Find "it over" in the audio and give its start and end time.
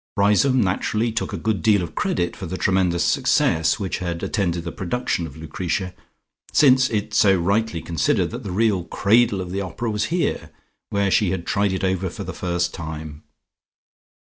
11.71-12.09